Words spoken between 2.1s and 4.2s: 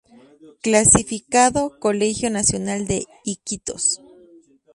Nacional de Iquitos.